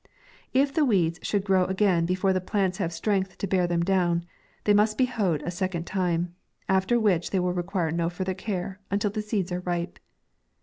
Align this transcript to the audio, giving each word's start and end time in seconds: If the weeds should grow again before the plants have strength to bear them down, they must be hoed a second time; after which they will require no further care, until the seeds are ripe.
If 0.51 0.73
the 0.73 0.83
weeds 0.83 1.19
should 1.21 1.43
grow 1.43 1.65
again 1.65 2.07
before 2.07 2.33
the 2.33 2.41
plants 2.41 2.79
have 2.79 2.91
strength 2.91 3.37
to 3.37 3.45
bear 3.45 3.67
them 3.67 3.83
down, 3.83 4.25
they 4.63 4.73
must 4.73 4.97
be 4.97 5.05
hoed 5.05 5.43
a 5.43 5.51
second 5.51 5.85
time; 5.85 6.33
after 6.67 6.99
which 6.99 7.29
they 7.29 7.39
will 7.39 7.53
require 7.53 7.91
no 7.91 8.09
further 8.09 8.33
care, 8.33 8.79
until 8.89 9.11
the 9.11 9.21
seeds 9.21 9.51
are 9.51 9.59
ripe. 9.59 9.99